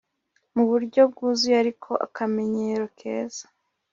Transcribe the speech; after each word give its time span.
mu 0.55 0.63
buryo 0.69 1.01
bwuzuye 1.11 1.55
ariko 1.63 1.91
akamenyero 2.05 2.85
keza 2.97 3.45